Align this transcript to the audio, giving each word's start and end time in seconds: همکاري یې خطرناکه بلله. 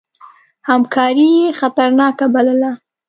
همکاري 0.69 1.27
یې 1.39 1.49
خطرناکه 1.59 2.25
بلله. 2.33 2.71